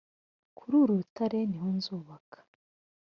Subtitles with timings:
[0.57, 2.39] kuri uru rutare ni ho nzubaka